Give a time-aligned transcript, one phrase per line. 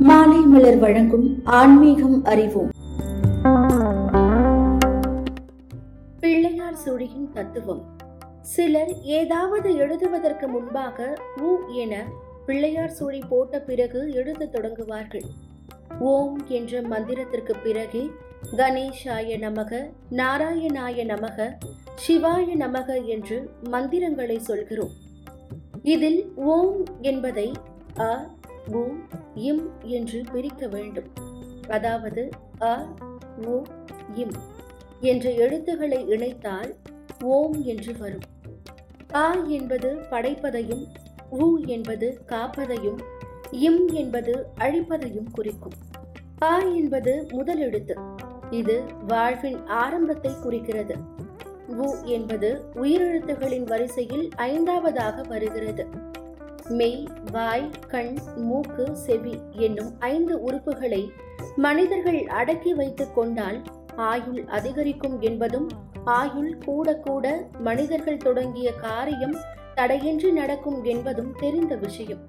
[0.00, 2.70] மாலை மலர் வழங்கும் ஆன்மீகம் அறிவோம்.
[6.20, 7.82] பிள்ளையார் சுழியின் தத்துவம்.
[8.40, 12.04] சிலர் ஏதாவது எழுதுவதற்கு முன்பாக உ என
[12.46, 15.24] பிள்ளையார் சுழி போட்ட பிறகு எழுதத் தொடங்குவார்கள்.
[15.98, 18.10] ஓம் என்ற மந்திரத்திற்கு பிறகே
[18.56, 21.50] கணேஷாய நமக நாராயணாய நமக
[22.08, 24.90] சிவாய நமக என்று மந்திரங்களை சொல்கிறோம்.
[25.82, 27.52] இதில் ஓம் என்பதை
[27.98, 28.26] அ
[28.68, 28.82] உ
[29.34, 31.08] இம் என்று பிரிக்க வேண்டும்.
[31.68, 32.28] அதாவது
[32.62, 32.86] அ
[33.36, 33.62] உ
[34.14, 34.34] இம்
[35.00, 36.74] என்ற எழுத்துக்களை இணைத்தால்
[37.24, 38.26] ஓம் என்று வரும்.
[39.14, 40.84] ஆ என்பது படைப்பதையும்
[41.30, 43.00] உ என்பது காப்பதையும்
[43.50, 45.72] இம் என்பது அழிப்பதையும் குறிக்கும்.
[46.42, 47.94] ஆ என்பது முதல் எழுத்து.
[48.50, 50.94] இது வாழ்வின் ஆரம்பத்தை குறிக்கிறது.
[51.68, 55.86] உ என்பது உயிரெழுத்துகளின் வரிசையில் ஐந்தாவதாக வருகிறது.
[56.70, 61.08] மெய் வாய் கண் மூக்கு செவி என்னும் ஐந்து உறுப்புகளை
[61.56, 63.62] மனிதர்கள் அடக்கி வைத்துக் கொண்டால்
[63.96, 65.68] ஆயுள் அதிகரிக்கும் என்பதும்
[66.04, 69.36] ஆயுள் கூட கூட மனிதர்கள் தொடங்கிய காரியம்
[69.74, 72.26] தடையின்றி நடக்கும் என்பதும் தெரிந்த விஷயம்.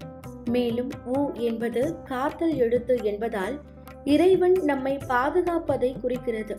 [0.50, 3.59] மேலும் உ என்பது காத்தல் எழுத்து என்பதால்
[4.03, 6.56] இறைவன் நம்மை பாதுகாப்பதை குறிக்கிறது.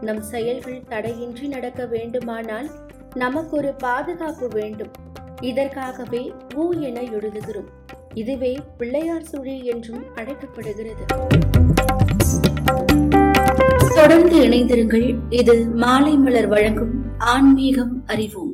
[0.00, 2.70] நம் செயல்கள் தடையின்றி நடக்க வேண்டுமானால்
[3.14, 4.90] நமக்கு ஒரு பாதுகாப்பு வேண்டும்.
[5.40, 7.68] இதற்காகவே ஊ என எழுதுகிறோம்.
[8.14, 11.04] இதுவே பிள்ளையார் சுழி என்றும் அழைக்கப்படுகிறது.
[13.94, 15.18] தொடர்ந்து இணைந்திருங்கள்.
[15.30, 18.48] இது மாலை மலர் வழங்கும் ஆன்மீகம் அறிவோம்.